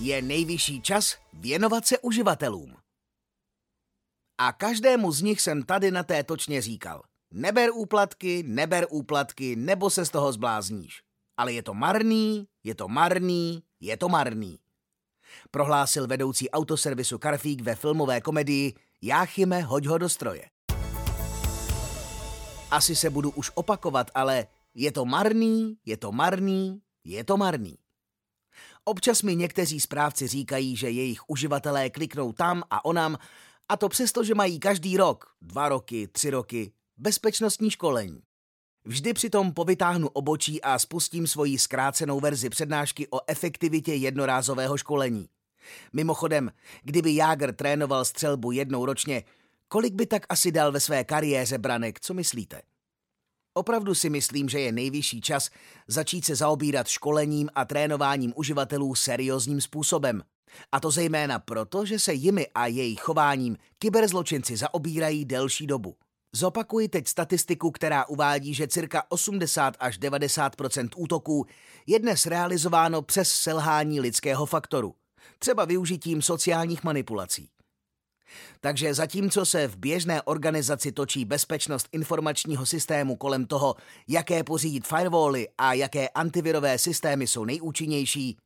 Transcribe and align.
Je 0.00 0.22
nejvyšší 0.22 0.80
čas 0.82 1.16
věnovat 1.32 1.86
se 1.86 1.98
uživatelům. 1.98 2.76
A 4.38 4.52
každému 4.52 5.12
z 5.12 5.22
nich 5.22 5.40
jsem 5.40 5.62
tady 5.62 5.90
na 5.90 6.02
té 6.02 6.24
točně 6.24 6.62
říkal. 6.62 7.02
Neber 7.30 7.70
úplatky, 7.74 8.42
neber 8.42 8.86
úplatky, 8.90 9.56
nebo 9.56 9.90
se 9.90 10.04
z 10.04 10.10
toho 10.10 10.32
zblázníš. 10.32 11.02
Ale 11.36 11.52
je 11.52 11.62
to 11.62 11.74
marný, 11.74 12.48
je 12.64 12.74
to 12.74 12.88
marný, 12.88 13.62
je 13.80 13.96
to 13.96 14.08
marný. 14.08 14.58
Prohlásil 15.50 16.06
vedoucí 16.06 16.50
autoservisu 16.50 17.18
Karfík 17.18 17.60
ve 17.60 17.74
filmové 17.74 18.20
komedii 18.20 18.74
Jáchyme, 19.02 19.62
hoď 19.62 19.86
ho 19.86 19.98
do 19.98 20.08
stroje. 20.08 20.50
Asi 22.70 22.96
se 22.96 23.10
budu 23.10 23.30
už 23.30 23.50
opakovat, 23.54 24.10
ale 24.14 24.46
je 24.74 24.92
to 24.92 25.04
marný, 25.04 25.76
je 25.86 25.96
to 25.96 26.12
marný, 26.12 26.80
je 27.04 27.24
to 27.24 27.36
marný. 27.36 27.78
Občas 28.84 29.22
mi 29.22 29.36
někteří 29.36 29.80
správci 29.80 30.26
říkají, 30.26 30.76
že 30.76 30.90
jejich 30.90 31.20
uživatelé 31.26 31.90
kliknou 31.90 32.32
tam 32.32 32.62
a 32.70 32.84
onam, 32.84 33.18
a 33.68 33.76
to 33.76 33.88
přesto, 33.88 34.24
že 34.24 34.34
mají 34.34 34.60
každý 34.60 34.96
rok, 34.96 35.26
dva 35.42 35.68
roky, 35.68 36.08
tři 36.08 36.30
roky, 36.30 36.72
bezpečnostní 36.96 37.70
školení. 37.70 38.22
Vždy 38.84 39.14
přitom 39.14 39.52
povytáhnu 39.52 40.08
obočí 40.08 40.62
a 40.62 40.78
spustím 40.78 41.26
svoji 41.26 41.58
zkrácenou 41.58 42.20
verzi 42.20 42.50
přednášky 42.50 43.08
o 43.10 43.20
efektivitě 43.26 43.94
jednorázového 43.94 44.76
školení. 44.76 45.28
Mimochodem, 45.92 46.52
kdyby 46.82 47.14
Jágr 47.14 47.52
trénoval 47.52 48.04
střelbu 48.04 48.52
jednou 48.52 48.84
ročně, 48.84 49.22
kolik 49.68 49.94
by 49.94 50.06
tak 50.06 50.22
asi 50.28 50.52
dal 50.52 50.72
ve 50.72 50.80
své 50.80 51.04
kariéře 51.04 51.58
branek, 51.58 52.00
co 52.00 52.14
myslíte? 52.14 52.62
Opravdu 53.54 53.94
si 53.94 54.10
myslím, 54.10 54.48
že 54.48 54.60
je 54.60 54.72
nejvyšší 54.72 55.20
čas 55.20 55.50
začít 55.88 56.24
se 56.24 56.34
zaobírat 56.34 56.88
školením 56.88 57.48
a 57.54 57.64
trénováním 57.64 58.32
uživatelů 58.36 58.94
seriózním 58.94 59.60
způsobem. 59.60 60.22
A 60.72 60.80
to 60.80 60.90
zejména 60.90 61.38
proto, 61.38 61.84
že 61.84 61.98
se 61.98 62.12
jimi 62.12 62.46
a 62.54 62.66
jejich 62.66 63.00
chováním 63.00 63.56
kyberzločinci 63.78 64.56
zaobírají 64.56 65.24
delší 65.24 65.66
dobu. 65.66 65.96
Zopakuji 66.32 66.88
teď 66.88 67.08
statistiku, 67.08 67.70
která 67.70 68.04
uvádí, 68.08 68.54
že 68.54 68.68
cirka 68.68 69.02
80 69.08 69.76
až 69.80 70.00
90% 70.00 70.88
útoků 70.96 71.46
je 71.86 71.98
dnes 71.98 72.26
realizováno 72.26 73.02
přes 73.02 73.30
selhání 73.30 74.00
lidského 74.00 74.46
faktoru, 74.46 74.94
třeba 75.38 75.64
využitím 75.64 76.22
sociálních 76.22 76.84
manipulací. 76.84 77.48
Takže 78.60 78.94
zatímco 78.94 79.46
se 79.46 79.68
v 79.68 79.76
běžné 79.76 80.22
organizaci 80.22 80.92
točí 80.92 81.24
bezpečnost 81.24 81.88
informačního 81.92 82.66
systému 82.66 83.16
kolem 83.16 83.46
toho, 83.46 83.74
jaké 84.08 84.44
pořídit 84.44 84.86
firewally 84.86 85.48
a 85.58 85.72
jaké 85.72 86.08
antivirové 86.08 86.78
systémy 86.78 87.26
jsou 87.26 87.44
nejúčinnější, 87.44 88.36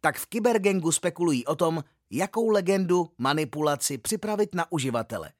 tak 0.00 0.18
v 0.18 0.26
Kybergangu 0.26 0.92
spekulují 0.92 1.46
o 1.46 1.54
tom, 1.54 1.84
jakou 2.10 2.50
legendu, 2.50 3.10
manipulaci 3.18 3.98
připravit 3.98 4.54
na 4.54 4.72
uživatele. 4.72 5.32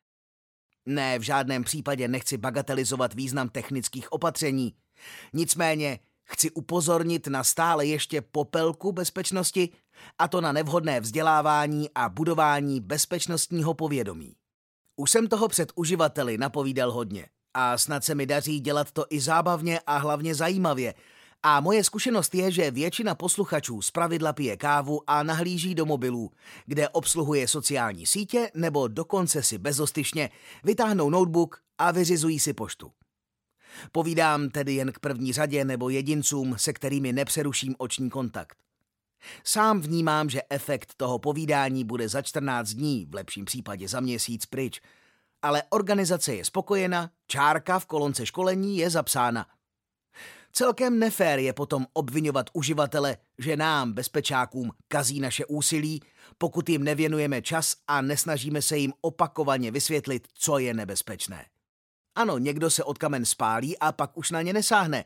Ne, 0.87 1.19
v 1.19 1.23
žádném 1.23 1.65
případě 1.65 2.09
nechci 2.09 2.37
bagatelizovat 2.37 3.15
význam 3.15 3.49
technických 3.49 4.13
opatření. 4.13 4.75
Nicméně 5.33 5.99
chci 6.25 6.51
upozornit 6.51 7.27
na 7.27 7.45
stále 7.45 7.87
ještě 7.87 8.21
popelku 8.21 8.93
bezpečnosti, 8.93 9.69
a 10.19 10.29
to 10.29 10.41
na 10.41 10.53
nevhodné 10.53 11.01
vzdělávání 11.01 11.91
a 11.95 12.09
budování 12.09 12.81
bezpečnostního 12.81 13.75
povědomí. 13.75 14.37
Už 14.97 15.11
jsem 15.11 15.29
toho 15.29 15.49
před 15.49 15.73
uživateli 15.75 16.39
napovídal 16.39 16.93
hodně 16.93 17.27
a 17.55 17.79
snad 17.79 18.05
se 18.05 18.15
mi 18.15 18.27
daří 18.27 18.61
dělat 18.61 18.93
to 18.93 19.05
i 19.11 19.21
zábavně 19.21 19.81
a 19.87 19.97
hlavně 19.97 20.35
zajímavě, 20.35 20.95
a 21.43 21.61
moje 21.61 21.85
zkušenost 21.85 22.35
je, 22.35 22.51
že 22.51 22.71
většina 22.71 23.15
posluchačů 23.15 23.81
pravidla 23.93 24.33
pije 24.33 24.57
kávu 24.57 25.11
a 25.11 25.23
nahlíží 25.23 25.75
do 25.75 25.87
mobilů, 25.87 26.31
kde 26.67 26.89
obsluhuje 26.89 27.49
sociální 27.49 28.07
sítě 28.07 28.51
nebo 28.55 28.89
dokonce 28.89 29.43
si 29.43 29.59
bezostyšně 29.59 30.31
vytáhnou 30.65 31.11
notebook 31.11 31.61
a 31.79 31.91
vyřizují 31.91 32.41
si 32.41 32.53
poštu. 32.53 32.93
Povídám 33.93 34.51
tedy 34.51 34.75
jen 34.75 34.93
k 34.93 34.99
první 34.99 35.33
řadě 35.33 35.65
nebo 35.65 35.89
jedincům, 35.89 36.55
se 36.59 36.73
kterými 36.73 37.13
nepřeruším 37.13 37.75
oční 37.79 38.11
kontakt. 38.11 38.66
Sám 39.45 39.81
vnímám, 39.81 40.31
že 40.31 40.43
efekt 40.51 40.95
toho 40.97 41.19
povídání 41.19 41.85
bude 41.85 42.09
za 42.09 42.23
14 42.23 42.69
dní, 42.69 43.07
v 43.11 43.15
lepším 43.15 43.45
případě 43.45 43.89
za 43.89 44.01
měsíc 44.01 44.47
pryč, 44.47 44.81
ale 45.43 45.63
organizace 45.71 46.35
je 46.35 46.45
spokojena, 46.45 47.11
čárka 47.27 47.79
v 47.79 47.87
kolonce 47.87 48.27
školení 48.27 48.79
je 48.79 48.91
zapsána– 48.91 49.47
Celkem 50.57 50.99
nefér 50.99 51.39
je 51.39 51.53
potom 51.53 51.87
obvinovat 51.93 52.51
uživatele, 52.53 53.17
že 53.39 53.57
nám, 53.57 53.93
bezpečákům, 53.93 54.71
kazí 54.89 55.21
naše 55.21 55.45
úsilí, 55.47 56.03
pokud 56.39 56.69
jim 56.69 56.85
nevěnujeme 56.85 57.43
čas 57.43 57.77
a 57.89 58.01
nesnažíme 58.01 58.63
se 58.63 58.77
jim 58.77 58.93
opakovaně 59.01 59.71
vysvětlit, 59.71 60.29
co 60.35 60.59
je 60.59 60.75
nebezpečné. 60.75 61.47
Ano, 62.15 62.39
někdo 62.39 62.71
se 62.71 62.85
od 62.85 62.99
kamen 62.99 63.25
spálí 63.25 63.79
a 63.79 63.93
pak 63.93 64.17
už 64.17 64.31
na 64.31 64.43
ně 64.43 64.53
nesáhne, 64.53 65.05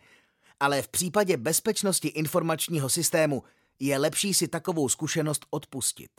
ale 0.61 0.83
v 0.83 0.89
případě 0.89 1.37
bezpečnosti 1.37 2.09
informačního 2.09 2.89
systému 2.89 3.43
je 3.81 3.99
lepší 3.99 4.35
si 4.35 4.49
takovou 4.49 4.89
zkušenost 4.89 5.47
odpustit. 5.51 6.11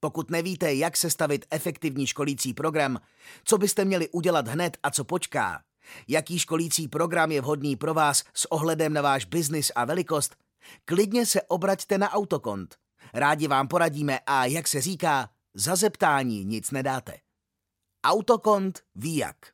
Pokud 0.00 0.30
nevíte, 0.30 0.74
jak 0.74 0.96
sestavit 0.96 1.46
efektivní 1.50 2.06
školící 2.06 2.54
program, 2.54 3.00
co 3.44 3.58
byste 3.58 3.84
měli 3.84 4.08
udělat 4.08 4.48
hned 4.48 4.76
a 4.82 4.90
co 4.90 5.04
počká, 5.04 5.62
Jaký 6.08 6.38
školící 6.38 6.88
program 6.88 7.32
je 7.32 7.40
vhodný 7.40 7.76
pro 7.76 7.94
vás 7.94 8.24
s 8.34 8.52
ohledem 8.52 8.92
na 8.92 9.02
váš 9.02 9.24
biznis 9.24 9.72
a 9.74 9.84
velikost? 9.84 10.36
Klidně 10.84 11.26
se 11.26 11.42
obraťte 11.42 11.98
na 11.98 12.10
Autokont. 12.10 12.76
Rádi 13.14 13.48
vám 13.48 13.68
poradíme 13.68 14.18
a 14.26 14.44
jak 14.44 14.68
se 14.68 14.80
říká, 14.80 15.30
za 15.54 15.76
zeptání 15.76 16.44
nic 16.44 16.70
nedáte. 16.70 17.18
Autokont 18.04 18.82
ví 18.94 19.16
jak. 19.16 19.53